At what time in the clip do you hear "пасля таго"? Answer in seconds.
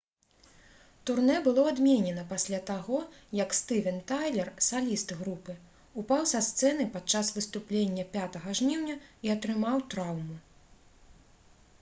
2.31-3.01